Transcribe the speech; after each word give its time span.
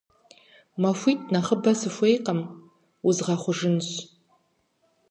МахуитӀ 0.81 1.29
нэхъыбэ 1.31 1.71
сыхуейкъым, 1.79 2.41
узгъэхъужынщ. 3.07 3.89